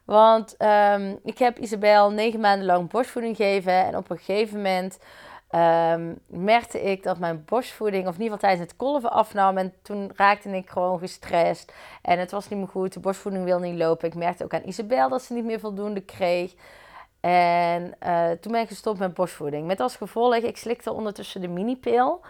Want 0.06 0.56
um, 0.60 1.20
ik 1.24 1.38
heb 1.38 1.58
Isabel 1.58 2.12
negen 2.12 2.40
maanden 2.40 2.66
lang 2.66 2.90
borstvoeding 2.90 3.36
gegeven. 3.36 3.86
En 3.86 3.98
op 3.98 4.10
een 4.10 4.18
gegeven 4.18 4.58
moment 4.58 5.00
um, 5.52 6.20
merkte 6.28 6.82
ik 6.82 7.04
dat 7.04 7.20
mijn 7.20 7.46
borstvoeding, 7.46 8.08
of 8.08 8.16
in 8.16 8.22
ieder 8.22 8.34
geval 8.34 8.50
tijdens 8.50 8.70
het 8.70 8.80
kolven, 8.80 9.12
afnam. 9.12 9.58
En 9.58 9.74
toen 9.82 10.12
raakte 10.16 10.50
ik 10.50 10.70
gewoon 10.70 11.00
gestrest. 11.00 11.74
En 12.02 12.20
het 12.20 12.32
was 12.32 12.50
niet 12.50 12.60
meer 12.60 12.68
goed. 12.68 12.94
De 12.94 13.00
borstvoeding 13.00 13.44
wilde 13.44 13.66
niet 13.66 13.80
lopen. 13.80 14.08
Ik 14.08 14.16
merkte 14.16 14.44
ook 14.44 14.54
aan 14.54 14.66
Isabel 14.66 15.10
dat 15.10 15.22
ze 15.22 15.34
niet 15.34 15.46
meer 15.46 15.60
voldoende 15.60 16.02
kreeg. 16.02 16.54
En 17.20 17.94
uh, 18.04 18.30
toen 18.30 18.52
ben 18.52 18.62
ik 18.62 18.68
gestopt 18.68 19.00
met 19.00 19.14
borstvoeding. 19.14 19.68
Met 19.68 19.80
als 19.80 19.96
gevolg, 19.96 20.36
ik 20.36 20.58
slikte 20.58 20.94
ondertussen 20.94 21.42
de 21.42 21.48
minipil 21.48 22.22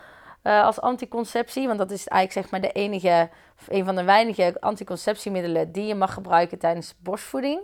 uh, 0.44 0.64
als 0.64 0.82
anticonceptie. 0.82 1.68
Want 1.68 1.80
dat 1.80 1.92
is 1.92 2.08
eigenlijk 2.08 2.48
zeg 2.48 2.52
maar 2.52 2.72
de 2.72 2.80
enige, 2.80 3.30
een 3.68 3.86
van 3.86 3.96
de 3.96 4.04
weinige 4.04 4.58
anticonceptiemiddelen 4.60 5.72
die 5.72 5.86
je 5.86 5.96
mag 5.96 6.14
gebruiken 6.14 6.60
tijdens 6.60 6.96
borstvoeding. 7.00 7.62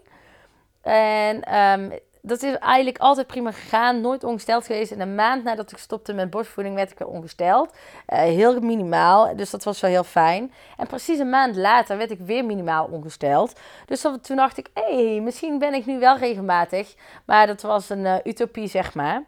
En 0.81 1.55
um, 1.55 1.91
dat 2.25 2.43
is 2.43 2.57
eigenlijk 2.57 2.97
altijd 2.97 3.27
prima 3.27 3.51
gegaan. 3.51 4.01
Nooit 4.01 4.23
ongesteld 4.23 4.65
geweest. 4.65 4.91
En 4.91 4.99
een 4.99 5.15
maand 5.15 5.43
nadat 5.43 5.71
ik 5.71 5.77
stopte 5.77 6.13
met 6.13 6.29
borstvoeding 6.29 6.75
werd 6.75 6.91
ik 6.91 6.97
weer 6.97 7.07
ongesteld. 7.07 7.69
Uh, 7.69 8.19
heel 8.19 8.59
minimaal. 8.59 9.35
Dus 9.35 9.49
dat 9.49 9.63
was 9.63 9.79
wel 9.79 9.91
heel 9.91 10.03
fijn. 10.03 10.53
En 10.77 10.87
precies 10.87 11.19
een 11.19 11.29
maand 11.29 11.55
later 11.55 11.97
werd 11.97 12.11
ik 12.11 12.19
weer 12.19 12.45
minimaal 12.45 12.87
ongesteld. 12.91 13.59
Dus 13.85 14.01
toen 14.01 14.35
dacht 14.35 14.57
ik, 14.57 14.69
hé, 14.73 15.09
hey, 15.11 15.21
misschien 15.21 15.59
ben 15.59 15.73
ik 15.73 15.85
nu 15.85 15.99
wel 15.99 16.17
regelmatig. 16.17 16.95
Maar 17.25 17.47
dat 17.47 17.61
was 17.61 17.89
een 17.89 18.05
uh, 18.05 18.15
utopie, 18.23 18.67
zeg 18.67 18.93
maar. 18.93 19.23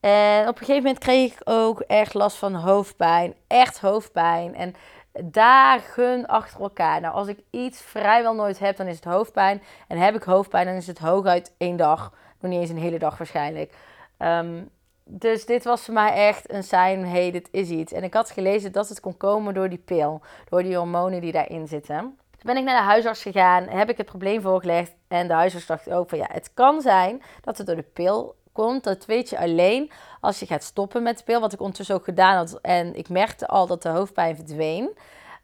En 0.00 0.48
op 0.48 0.58
een 0.60 0.66
gegeven 0.66 0.82
moment 0.82 0.98
kreeg 0.98 1.32
ik 1.32 1.40
ook 1.44 1.80
echt 1.80 2.14
last 2.14 2.36
van 2.36 2.54
hoofdpijn. 2.54 3.34
Echt 3.46 3.80
hoofdpijn. 3.80 4.54
En 4.54 4.74
dagen 5.24 6.26
achter 6.26 6.60
elkaar. 6.60 7.00
Nou, 7.00 7.14
als 7.14 7.28
ik 7.28 7.38
iets 7.50 7.80
vrijwel 7.82 8.34
nooit 8.34 8.58
heb, 8.58 8.76
dan 8.76 8.86
is 8.86 8.96
het 8.96 9.04
hoofdpijn. 9.04 9.62
En 9.88 9.98
heb 9.98 10.14
ik 10.14 10.22
hoofdpijn, 10.22 10.66
dan 10.66 10.74
is 10.74 10.86
het 10.86 10.98
hooguit 10.98 11.54
één 11.58 11.76
dag. 11.76 12.12
Nog 12.40 12.50
niet 12.50 12.60
eens 12.60 12.70
een 12.70 12.76
hele 12.76 12.98
dag 12.98 13.18
waarschijnlijk. 13.18 13.74
Ehm, 14.16 14.62
dus 15.04 15.46
dit 15.46 15.64
was 15.64 15.82
voor 15.82 15.94
mij 15.94 16.28
echt 16.28 16.52
een 16.52 16.62
sign, 16.62 17.04
hey, 17.04 17.30
dit 17.30 17.48
is 17.50 17.68
iets. 17.68 17.92
En 17.92 18.02
ik 18.02 18.14
had 18.14 18.30
gelezen 18.30 18.72
dat 18.72 18.88
het 18.88 19.00
kon 19.00 19.16
komen 19.16 19.54
door 19.54 19.68
die 19.68 19.78
pil. 19.78 20.20
Door 20.48 20.62
die 20.62 20.76
hormonen 20.76 21.20
die 21.20 21.32
daarin 21.32 21.68
zitten. 21.68 21.96
Toen 21.96 22.52
ben 22.52 22.56
ik 22.56 22.64
naar 22.64 22.80
de 22.80 22.86
huisarts 22.86 23.22
gegaan, 23.22 23.68
heb 23.68 23.88
ik 23.90 23.96
het 23.96 24.06
probleem 24.06 24.40
voorgelegd. 24.40 24.92
En 25.08 25.26
de 25.28 25.32
huisarts 25.32 25.66
dacht 25.66 25.90
ook 25.90 26.08
van 26.08 26.18
ja, 26.18 26.28
het 26.32 26.50
kan 26.54 26.80
zijn 26.80 27.22
dat 27.40 27.58
het 27.58 27.66
door 27.66 27.76
de 27.76 27.82
pil 27.82 28.34
komt. 28.52 28.84
Dat 28.84 29.06
weet 29.06 29.30
je 29.30 29.38
alleen 29.38 29.90
als 30.20 30.38
je 30.38 30.46
gaat 30.46 30.62
stoppen 30.62 31.02
met 31.02 31.18
de 31.18 31.24
pil. 31.24 31.40
Wat 31.40 31.52
ik 31.52 31.60
ondertussen 31.60 31.94
ook 31.94 32.04
gedaan 32.04 32.36
had. 32.36 32.58
En 32.62 32.96
ik 32.96 33.08
merkte 33.08 33.46
al 33.46 33.66
dat 33.66 33.82
de 33.82 33.88
hoofdpijn 33.88 34.36
verdween. 34.36 34.90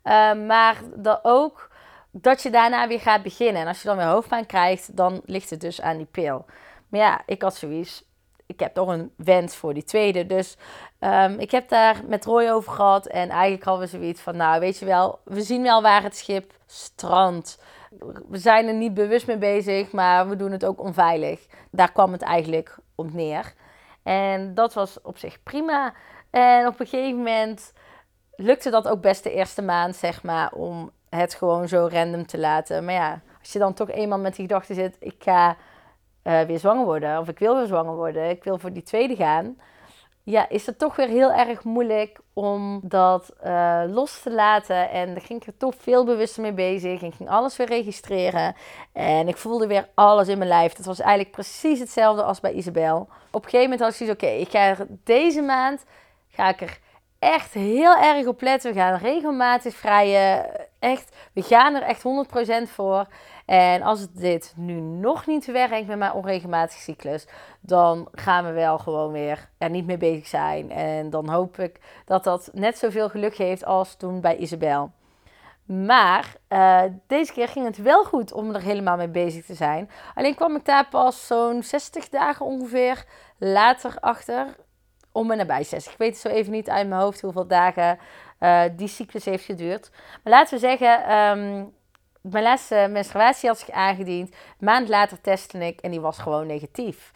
Uh, 0.04 0.34
maar 0.34 0.80
dat 0.94 1.20
ook 1.22 1.70
dat 2.10 2.42
je 2.42 2.50
daarna 2.50 2.88
weer 2.88 3.00
gaat 3.00 3.22
beginnen. 3.22 3.62
En 3.62 3.68
als 3.68 3.82
je 3.82 3.88
dan 3.88 3.96
weer 3.96 4.06
hoofdpijn 4.06 4.46
krijgt, 4.46 4.96
dan 4.96 5.20
ligt 5.24 5.50
het 5.50 5.60
dus 5.60 5.80
aan 5.80 5.96
die 5.96 6.06
pil. 6.10 6.44
Maar 6.88 7.00
ja, 7.00 7.22
ik 7.26 7.42
had 7.42 7.54
zoiets. 7.54 8.04
Ik 8.46 8.60
heb 8.60 8.74
toch 8.74 8.88
een 8.88 9.12
wens 9.16 9.56
voor 9.56 9.74
die 9.74 9.84
tweede. 9.84 10.26
Dus 10.26 10.56
um, 11.00 11.38
ik 11.38 11.50
heb 11.50 11.68
daar 11.68 12.02
met 12.06 12.24
Roy 12.24 12.48
over 12.48 12.72
gehad. 12.72 13.06
En 13.06 13.28
eigenlijk 13.28 13.64
hadden 13.64 13.84
we 13.84 13.96
zoiets 13.96 14.20
van: 14.20 14.36
Nou, 14.36 14.60
weet 14.60 14.78
je 14.78 14.84
wel, 14.84 15.18
we 15.24 15.42
zien 15.42 15.62
wel 15.62 15.82
waar 15.82 16.02
het 16.02 16.16
schip 16.16 16.52
strandt. 16.66 17.62
We 18.28 18.38
zijn 18.38 18.66
er 18.66 18.74
niet 18.74 18.94
bewust 18.94 19.26
mee 19.26 19.38
bezig, 19.38 19.92
maar 19.92 20.28
we 20.28 20.36
doen 20.36 20.52
het 20.52 20.64
ook 20.64 20.80
onveilig. 20.80 21.46
Daar 21.70 21.92
kwam 21.92 22.12
het 22.12 22.22
eigenlijk 22.22 22.78
op 22.94 23.12
neer. 23.12 23.54
En 24.02 24.54
dat 24.54 24.74
was 24.74 25.02
op 25.02 25.18
zich 25.18 25.42
prima. 25.42 25.94
En 26.30 26.66
op 26.66 26.80
een 26.80 26.86
gegeven 26.86 27.16
moment 27.16 27.72
lukte 28.36 28.70
dat 28.70 28.88
ook 28.88 29.00
best 29.00 29.22
de 29.22 29.32
eerste 29.32 29.62
maand, 29.62 29.96
zeg 29.96 30.22
maar, 30.22 30.52
om 30.52 30.90
het 31.08 31.34
gewoon 31.34 31.68
zo 31.68 31.88
random 31.92 32.26
te 32.26 32.38
laten. 32.38 32.84
Maar 32.84 32.94
ja, 32.94 33.20
als 33.40 33.52
je 33.52 33.58
dan 33.58 33.74
toch 33.74 33.90
eenmaal 33.90 34.18
met 34.18 34.36
die 34.36 34.46
gedachte 34.46 34.74
zit, 34.74 34.96
ik 35.00 35.14
ga 35.18 35.56
uh, 36.26 36.40
weer 36.40 36.58
zwanger 36.58 36.84
worden, 36.84 37.18
of 37.18 37.28
ik 37.28 37.38
wil 37.38 37.56
weer 37.56 37.66
zwanger 37.66 37.94
worden, 37.94 38.30
ik 38.30 38.44
wil 38.44 38.58
voor 38.58 38.72
die 38.72 38.82
tweede 38.82 39.16
gaan, 39.16 39.56
ja, 40.28 40.48
is 40.48 40.66
het 40.66 40.78
toch 40.78 40.96
weer 40.96 41.08
heel 41.08 41.32
erg 41.32 41.64
moeilijk 41.64 42.18
om 42.32 42.80
dat 42.82 43.32
uh, 43.44 43.82
los 43.86 44.22
te 44.22 44.32
laten. 44.32 44.90
En 44.90 45.14
daar 45.14 45.22
ging 45.22 45.40
ik 45.40 45.46
er 45.46 45.56
toch 45.56 45.74
veel 45.78 46.04
bewuster 46.04 46.42
mee 46.42 46.52
bezig. 46.52 47.02
Ik 47.02 47.14
ging 47.14 47.28
alles 47.28 47.56
weer 47.56 47.66
registreren. 47.66 48.54
En 48.92 49.28
ik 49.28 49.36
voelde 49.36 49.66
weer 49.66 49.88
alles 49.94 50.28
in 50.28 50.38
mijn 50.38 50.50
lijf. 50.50 50.72
Dat 50.72 50.86
was 50.86 51.00
eigenlijk 51.00 51.30
precies 51.30 51.78
hetzelfde 51.78 52.22
als 52.22 52.40
bij 52.40 52.52
Isabel. 52.52 53.08
Op 53.30 53.44
een 53.44 53.50
gegeven 53.50 53.60
moment 53.60 53.80
had 53.80 53.90
ik 53.90 53.96
zoiets, 53.96 54.14
oké, 54.14 54.32
ik 54.32 54.50
ga 54.50 54.58
er 54.58 54.86
deze 55.04 55.42
maand 55.42 55.84
ga 56.28 56.48
ik 56.48 56.60
er 56.60 56.78
echt 57.18 57.52
heel 57.52 57.96
erg 57.96 58.26
op 58.26 58.40
letten. 58.40 58.72
We 58.72 58.78
gaan 58.78 58.98
regelmatig 58.98 59.74
vrijen. 59.74 60.46
Echt, 60.78 61.16
we 61.32 61.42
gaan 61.42 61.74
er 61.74 61.82
echt 61.82 62.02
100% 62.66 62.70
voor. 62.70 63.06
En 63.46 63.82
als 63.82 64.12
dit 64.12 64.52
nu 64.56 64.80
nog 64.80 65.26
niet 65.26 65.46
werkt 65.46 65.86
met 65.86 65.98
mijn 65.98 66.12
onregelmatige 66.12 66.80
cyclus, 66.80 67.26
dan 67.60 68.08
gaan 68.12 68.44
we 68.44 68.52
wel 68.52 68.78
gewoon 68.78 69.12
weer 69.12 69.48
er 69.58 69.70
niet 69.70 69.86
mee 69.86 69.96
bezig 69.96 70.26
zijn. 70.26 70.70
En 70.70 71.10
dan 71.10 71.28
hoop 71.28 71.58
ik 71.58 71.80
dat 72.04 72.24
dat 72.24 72.50
net 72.52 72.78
zoveel 72.78 73.08
geluk 73.08 73.34
geeft 73.34 73.64
als 73.64 73.94
toen 73.94 74.20
bij 74.20 74.36
Isabel. 74.36 74.90
Maar 75.66 76.34
uh, 76.48 76.82
deze 77.06 77.32
keer 77.32 77.48
ging 77.48 77.66
het 77.66 77.76
wel 77.76 78.04
goed 78.04 78.32
om 78.32 78.54
er 78.54 78.62
helemaal 78.62 78.96
mee 78.96 79.08
bezig 79.08 79.44
te 79.44 79.54
zijn. 79.54 79.90
Alleen 80.14 80.34
kwam 80.34 80.56
ik 80.56 80.64
daar 80.64 80.88
pas 80.88 81.26
zo'n 81.26 81.62
60 81.62 82.08
dagen 82.08 82.46
ongeveer 82.46 83.04
later 83.38 83.96
achter. 84.00 84.56
Om 85.12 85.30
en 85.30 85.36
nabij 85.36 85.64
60. 85.64 85.92
Ik 85.92 85.98
weet 85.98 86.12
het 86.12 86.18
zo 86.18 86.28
even 86.28 86.52
niet 86.52 86.70
uit 86.70 86.88
mijn 86.88 87.00
hoofd 87.00 87.20
hoeveel 87.20 87.46
dagen 87.46 87.98
uh, 88.40 88.62
die 88.76 88.88
cyclus 88.88 89.24
heeft 89.24 89.44
geduurd. 89.44 89.90
Maar 90.22 90.32
laten 90.32 90.54
we 90.54 90.60
zeggen, 90.60 91.16
um, 91.16 91.74
mijn 92.30 92.44
laatste 92.44 92.88
menstruatie 92.90 93.48
had 93.48 93.58
zich 93.58 93.70
aangediend. 93.70 94.34
Maand 94.58 94.88
later 94.88 95.20
testte 95.20 95.66
ik 95.66 95.80
en 95.80 95.90
die 95.90 96.00
was 96.00 96.18
gewoon 96.18 96.46
negatief. 96.46 97.12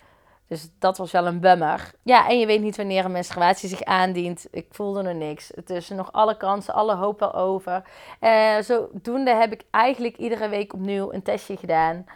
Dus 0.47 0.69
dat 0.79 0.99
was 0.99 1.11
wel 1.11 1.27
een 1.27 1.41
bummer. 1.41 1.91
Ja, 2.03 2.29
en 2.29 2.39
je 2.39 2.47
weet 2.47 2.61
niet 2.61 2.77
wanneer 2.77 3.05
een 3.05 3.13
menstruatie 3.13 3.69
zich 3.69 3.85
aandient. 3.85 4.47
Ik 4.51 4.67
voelde 4.71 5.03
er 5.03 5.15
niks. 5.15 5.51
Het 5.55 5.71
is 5.71 5.89
nog 5.89 6.13
alle 6.13 6.37
kansen, 6.37 6.75
alle 6.75 6.95
hoop 6.95 7.23
al 7.23 7.35
over. 7.35 7.83
Uh, 8.21 8.59
zodoende 8.59 9.35
heb 9.35 9.53
ik 9.53 9.63
eigenlijk 9.71 10.17
iedere 10.17 10.49
week 10.49 10.73
opnieuw 10.73 11.13
een 11.13 11.23
testje 11.23 11.57
gedaan. 11.57 12.07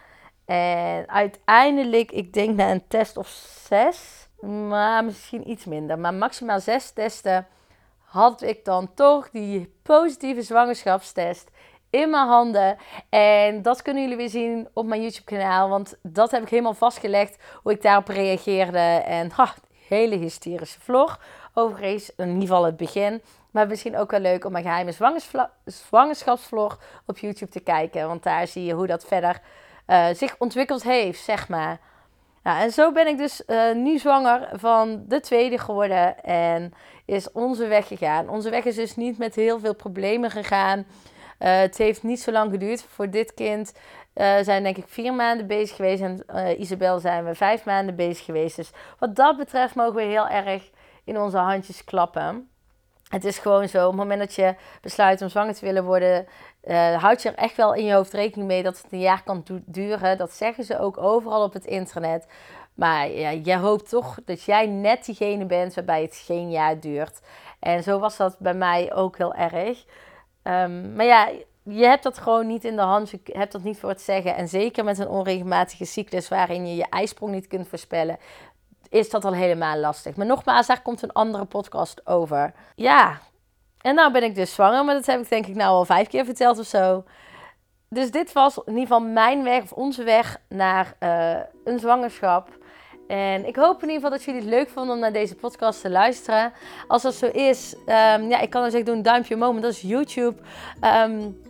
En 0.45 1.09
uiteindelijk, 1.09 2.11
ik 2.11 2.33
denk 2.33 2.55
na 2.55 2.71
een 2.71 2.87
test 2.87 3.17
of 3.17 3.27
zes, 3.67 4.27
maar 4.41 5.05
misschien 5.05 5.49
iets 5.49 5.65
minder, 5.65 5.99
maar 5.99 6.13
maximaal 6.13 6.59
zes 6.59 6.91
testen, 6.91 7.47
had 8.03 8.41
ik 8.41 8.65
dan 8.65 8.93
toch 8.93 9.29
die 9.29 9.73
positieve 9.83 10.41
zwangerschapstest 10.41 11.49
in 11.95 12.09
mijn 12.09 12.27
handen. 12.27 12.77
En 13.09 13.61
dat 13.61 13.81
kunnen 13.81 14.01
jullie 14.01 14.17
weer 14.17 14.29
zien 14.29 14.67
op 14.73 14.85
mijn 14.85 15.01
YouTube 15.01 15.25
kanaal. 15.25 15.69
Want 15.69 15.97
dat 16.01 16.31
heb 16.31 16.41
ik 16.41 16.49
helemaal 16.49 16.73
vastgelegd 16.73 17.37
hoe 17.63 17.71
ik 17.71 17.81
daarop 17.81 18.07
reageerde. 18.07 19.03
En 19.05 19.31
ha, 19.31 19.53
hele 19.87 20.15
hysterische 20.15 20.79
vlog. 20.79 21.19
Overigens, 21.53 22.15
in 22.15 22.27
ieder 22.27 22.41
geval 22.41 22.63
het 22.63 22.77
begin. 22.77 23.21
Maar 23.51 23.67
misschien 23.67 23.97
ook 23.97 24.11
wel 24.11 24.19
leuk 24.19 24.45
om 24.45 24.51
mijn 24.51 24.63
geheime 24.63 24.91
zwangerschapsvlog 25.65 26.79
op 27.05 27.17
YouTube 27.17 27.51
te 27.51 27.59
kijken. 27.59 28.07
Want 28.07 28.23
daar 28.23 28.47
zie 28.47 28.65
je 28.65 28.73
hoe 28.73 28.87
dat 28.87 29.05
verder 29.05 29.41
uh, 29.87 30.05
zich 30.13 30.35
ontwikkeld 30.37 30.83
heeft, 30.83 31.23
zeg 31.23 31.49
maar. 31.49 31.79
Nou, 32.43 32.59
en 32.59 32.71
zo 32.71 32.91
ben 32.91 33.07
ik 33.07 33.17
dus 33.17 33.43
uh, 33.47 33.73
nu 33.73 33.97
zwanger 33.97 34.49
van 34.53 35.03
de 35.07 35.19
tweede 35.19 35.57
geworden. 35.57 36.23
En 36.23 36.73
is 37.05 37.31
onze 37.31 37.67
weg 37.67 37.87
gegaan. 37.87 38.29
Onze 38.29 38.49
weg 38.49 38.63
is 38.63 38.75
dus 38.75 38.95
niet 38.95 39.17
met 39.17 39.35
heel 39.35 39.59
veel 39.59 39.75
problemen 39.75 40.31
gegaan. 40.31 40.85
Uh, 41.39 41.57
het 41.59 41.77
heeft 41.77 42.03
niet 42.03 42.21
zo 42.21 42.31
lang 42.31 42.51
geduurd. 42.51 42.85
Voor 42.89 43.09
dit 43.09 43.33
kind 43.33 43.73
uh, 44.15 44.37
zijn 44.41 44.63
denk 44.63 44.77
ik 44.77 44.87
vier 44.87 45.13
maanden 45.13 45.47
bezig 45.47 45.75
geweest. 45.75 46.01
En 46.01 46.23
uh, 46.35 46.59
Isabel 46.59 46.99
zijn 46.99 47.25
we 47.25 47.35
vijf 47.35 47.65
maanden 47.65 47.95
bezig 47.95 48.25
geweest. 48.25 48.55
Dus 48.55 48.71
wat 48.99 49.15
dat 49.15 49.37
betreft 49.37 49.75
mogen 49.75 49.95
we 49.95 50.01
heel 50.01 50.27
erg 50.27 50.69
in 51.03 51.19
onze 51.19 51.37
handjes 51.37 51.83
klappen. 51.83 52.49
Het 53.09 53.25
is 53.25 53.37
gewoon 53.37 53.69
zo, 53.69 53.83
op 53.83 53.91
het 53.91 54.01
moment 54.01 54.19
dat 54.19 54.35
je 54.35 54.55
besluit 54.81 55.21
om 55.21 55.29
zwanger 55.29 55.53
te 55.53 55.65
willen 55.65 55.83
worden, 55.83 56.27
houd 56.97 57.21
je 57.21 57.29
er 57.29 57.35
echt 57.35 57.55
wel 57.55 57.73
in 57.73 57.85
je 57.85 57.93
hoofd 57.93 58.13
rekening 58.13 58.47
mee 58.47 58.63
dat 58.63 58.81
het 58.81 58.91
een 58.91 58.99
jaar 58.99 59.23
kan 59.23 59.43
duren. 59.65 60.17
Dat 60.17 60.31
zeggen 60.33 60.63
ze 60.63 60.79
ook 60.79 60.97
overal 60.97 61.43
op 61.43 61.53
het 61.53 61.65
internet. 61.65 62.27
Maar 62.73 63.09
ja, 63.09 63.29
je 63.29 63.57
hoopt 63.57 63.89
toch 63.89 64.17
dat 64.25 64.43
jij 64.43 64.65
net 64.67 65.05
diegene 65.05 65.45
bent 65.45 65.73
waarbij 65.73 66.01
het 66.01 66.23
geen 66.25 66.51
jaar 66.51 66.79
duurt. 66.79 67.19
En 67.59 67.83
zo 67.83 67.99
was 67.99 68.17
dat 68.17 68.39
bij 68.39 68.53
mij 68.53 68.93
ook 68.93 69.17
heel 69.17 69.33
erg. 69.33 69.85
Um, 70.47 70.95
maar 70.95 71.05
ja, 71.05 71.29
je 71.63 71.85
hebt 71.85 72.03
dat 72.03 72.17
gewoon 72.17 72.47
niet 72.47 72.63
in 72.63 72.75
de 72.75 72.81
hand. 72.81 73.09
Je 73.09 73.19
hebt 73.23 73.51
dat 73.51 73.63
niet 73.63 73.79
voor 73.79 73.89
het 73.89 74.01
zeggen. 74.01 74.35
En 74.35 74.47
zeker 74.47 74.83
met 74.83 74.99
een 74.99 75.07
onregelmatige 75.07 75.85
cyclus 75.85 76.27
waarin 76.27 76.67
je 76.67 76.75
je 76.75 76.89
ijsprong 76.89 77.31
niet 77.31 77.47
kunt 77.47 77.67
voorspellen, 77.67 78.17
is 78.89 79.09
dat 79.09 79.25
al 79.25 79.33
helemaal 79.33 79.77
lastig. 79.77 80.15
Maar 80.15 80.25
nogmaals, 80.25 80.67
daar 80.67 80.81
komt 80.81 81.01
een 81.01 81.11
andere 81.11 81.45
podcast 81.45 82.07
over. 82.07 82.53
Ja, 82.75 83.19
en 83.81 83.95
nou 83.95 84.11
ben 84.11 84.23
ik 84.23 84.35
dus 84.35 84.53
zwanger, 84.53 84.85
maar 84.85 84.95
dat 84.95 85.05
heb 85.05 85.21
ik 85.21 85.29
denk 85.29 85.45
ik 85.45 85.55
nou 85.55 85.69
al 85.69 85.85
vijf 85.85 86.07
keer 86.07 86.25
verteld 86.25 86.59
of 86.59 86.65
zo. 86.65 87.03
Dus 87.89 88.11
dit 88.11 88.33
was 88.33 88.57
in 88.57 88.63
ieder 88.67 88.81
geval 88.81 88.99
mijn 88.99 89.43
weg, 89.43 89.63
of 89.63 89.71
onze 89.71 90.03
weg 90.03 90.37
naar 90.49 90.95
uh, 90.99 91.39
een 91.63 91.79
zwangerschap. 91.79 92.49
En 93.07 93.47
ik 93.47 93.55
hoop 93.55 93.75
in 93.75 93.89
ieder 93.89 93.95
geval 93.95 94.09
dat 94.09 94.23
jullie 94.23 94.41
het 94.41 94.49
leuk 94.49 94.69
vonden 94.69 94.95
om 94.95 95.01
naar 95.01 95.13
deze 95.13 95.35
podcast 95.35 95.81
te 95.81 95.89
luisteren. 95.89 96.53
Als 96.87 97.01
dat 97.01 97.13
zo 97.13 97.25
is, 97.25 97.75
um, 97.75 98.29
ja, 98.29 98.39
ik 98.39 98.49
kan 98.49 98.61
dan 98.61 98.71
zeggen, 98.71 98.85
doe 98.85 98.95
een 98.95 99.03
duimpje 99.03 99.35
omhoog, 99.35 99.59
dat 99.59 99.71
is 99.71 99.81
YouTube. 99.81 100.35
Um, 100.81 101.41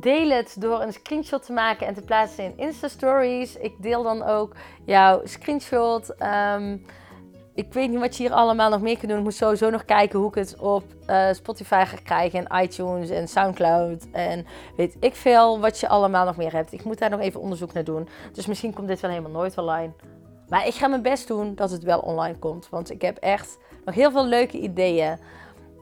deel 0.00 0.30
het 0.30 0.56
door 0.58 0.80
een 0.80 0.92
screenshot 0.92 1.46
te 1.46 1.52
maken 1.52 1.86
en 1.86 1.94
te 1.94 2.02
plaatsen 2.02 2.44
in 2.44 2.52
Insta 2.56 2.88
Stories. 2.88 3.56
Ik 3.56 3.72
deel 3.78 4.02
dan 4.02 4.22
ook 4.22 4.56
jouw 4.84 5.20
screenshot. 5.24 6.14
Um, 6.54 6.86
ik 7.54 7.72
weet 7.72 7.90
niet 7.90 8.00
wat 8.00 8.16
je 8.16 8.22
hier 8.22 8.32
allemaal 8.32 8.70
nog 8.70 8.80
meer 8.80 8.98
kunt 8.98 9.08
doen. 9.08 9.18
Ik 9.18 9.24
moet 9.24 9.34
sowieso 9.34 9.70
nog 9.70 9.84
kijken 9.84 10.18
hoe 10.18 10.28
ik 10.28 10.34
het 10.34 10.56
op 10.58 10.84
uh, 11.06 11.32
Spotify 11.32 11.84
ga 11.86 11.96
krijgen. 12.04 12.46
En 12.46 12.62
iTunes 12.62 13.10
en 13.10 13.28
Soundcloud. 13.28 14.06
En 14.12 14.46
weet 14.76 14.96
ik 15.00 15.14
veel 15.14 15.60
wat 15.60 15.80
je 15.80 15.88
allemaal 15.88 16.24
nog 16.24 16.36
meer 16.36 16.52
hebt. 16.52 16.72
Ik 16.72 16.84
moet 16.84 16.98
daar 16.98 17.10
nog 17.10 17.20
even 17.20 17.40
onderzoek 17.40 17.72
naar 17.72 17.84
doen. 17.84 18.08
Dus 18.32 18.46
misschien 18.46 18.74
komt 18.74 18.88
dit 18.88 19.00
wel 19.00 19.10
helemaal 19.10 19.30
nooit 19.30 19.58
online. 19.58 19.92
Maar 20.52 20.66
ik 20.66 20.74
ga 20.74 20.86
mijn 20.86 21.02
best 21.02 21.28
doen 21.28 21.54
dat 21.54 21.70
het 21.70 21.82
wel 21.82 21.98
online 21.98 22.38
komt. 22.38 22.68
Want 22.68 22.90
ik 22.90 23.02
heb 23.02 23.16
echt 23.16 23.58
nog 23.84 23.94
heel 23.94 24.10
veel 24.10 24.26
leuke 24.26 24.58
ideeën. 24.58 25.18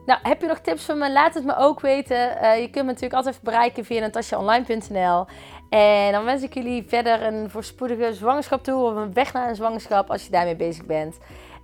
Nou, 0.05 0.19
heb 0.23 0.41
je 0.41 0.47
nog 0.47 0.59
tips 0.59 0.85
voor 0.85 0.95
me? 0.95 1.11
Laat 1.11 1.33
het 1.33 1.45
me 1.45 1.55
ook 1.57 1.79
weten. 1.79 2.37
Uh, 2.41 2.59
je 2.59 2.69
kunt 2.69 2.85
me 2.85 2.91
natuurlijk 2.91 3.13
altijd 3.13 3.39
bereiken 3.41 3.85
via 3.85 3.99
natasjaonline.nl. 3.99 5.25
En 5.69 6.11
dan 6.11 6.23
wens 6.23 6.43
ik 6.43 6.53
jullie 6.53 6.85
verder 6.87 7.23
een 7.23 7.49
voorspoedige 7.49 8.13
zwangerschap 8.13 8.63
toe. 8.63 8.83
Of 8.83 8.95
een 8.95 9.13
weg 9.13 9.33
naar 9.33 9.49
een 9.49 9.55
zwangerschap 9.55 10.09
als 10.09 10.25
je 10.25 10.31
daarmee 10.31 10.55
bezig 10.55 10.85
bent. 10.85 11.17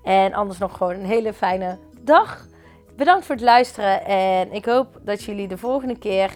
En 0.04 0.34
anders 0.34 0.60
nog 0.60 0.78
gewoon 0.78 0.94
een 0.94 1.06
hele 1.06 1.34
fijne 1.34 1.78
dag. 2.00 2.46
Bedankt 2.96 3.26
voor 3.26 3.36
het 3.36 3.44
luisteren. 3.44 4.06
En 4.06 4.54
ik 4.54 4.66
hoop 4.66 5.00
dat 5.02 5.24
jullie 5.24 5.48
de 5.48 5.58
volgende 5.58 5.98
keer 5.98 6.36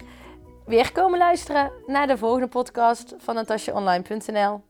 weer 0.66 0.92
komen 0.92 1.18
luisteren 1.18 1.72
naar 1.86 2.06
de 2.06 2.18
volgende 2.18 2.48
podcast 2.48 3.14
van 3.18 3.34
natasjaonline.nl. 3.34 4.60